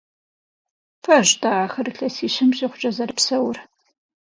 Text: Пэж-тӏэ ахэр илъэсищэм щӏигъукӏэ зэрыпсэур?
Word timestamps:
Пэж-тӏэ 1.03 1.51
ахэр 1.63 1.87
илъэсищэм 1.91 2.49
щӏигъукӏэ 2.57 2.89
зэрыпсэур? 2.95 3.57